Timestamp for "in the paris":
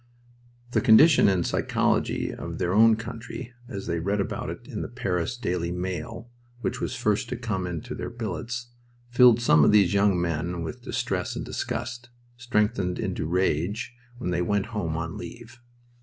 4.67-5.37